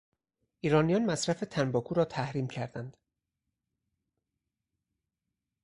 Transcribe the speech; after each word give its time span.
ایرانیان 0.61 1.05
مصرف 1.05 1.39
تنباکو 1.39 1.93
را 1.95 2.05
تحریم 2.05 2.47
کردند. 2.47 2.97